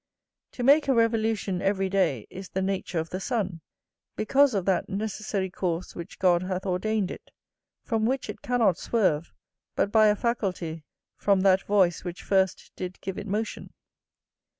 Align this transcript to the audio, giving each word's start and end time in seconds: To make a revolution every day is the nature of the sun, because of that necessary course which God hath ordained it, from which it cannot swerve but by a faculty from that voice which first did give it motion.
To 0.53 0.63
make 0.63 0.87
a 0.87 0.95
revolution 0.95 1.61
every 1.61 1.87
day 1.87 2.25
is 2.31 2.49
the 2.49 2.63
nature 2.63 2.97
of 2.97 3.11
the 3.11 3.19
sun, 3.19 3.61
because 4.15 4.55
of 4.55 4.65
that 4.65 4.89
necessary 4.89 5.51
course 5.51 5.93
which 5.95 6.17
God 6.17 6.41
hath 6.41 6.65
ordained 6.65 7.11
it, 7.11 7.29
from 7.83 8.07
which 8.07 8.27
it 8.27 8.41
cannot 8.41 8.79
swerve 8.79 9.31
but 9.75 9.91
by 9.91 10.07
a 10.07 10.15
faculty 10.15 10.85
from 11.17 11.41
that 11.41 11.61
voice 11.67 12.03
which 12.03 12.23
first 12.23 12.71
did 12.75 12.99
give 13.01 13.19
it 13.19 13.27
motion. 13.27 13.73